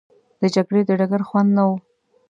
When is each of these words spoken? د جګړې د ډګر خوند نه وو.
د 0.41 0.43
جګړې 0.55 0.81
د 0.85 0.91
ډګر 0.99 1.21
خوند 1.27 1.49
نه 1.57 1.63
وو. 1.67 1.75